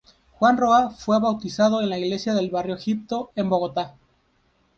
Juan 0.39 0.57
Roa 0.57 0.89
fue 0.89 1.19
bautizado 1.19 1.79
en 1.79 1.89
la 1.89 1.99
iglesia 1.99 2.33
del 2.33 2.49
Barrio 2.49 2.73
Egipto, 2.73 3.29
en 3.35 3.49
Bogotá. 3.49 3.93